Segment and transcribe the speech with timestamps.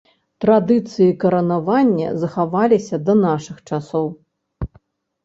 [0.43, 4.07] Традыцыі каранавання захаваліся да нашых часоў.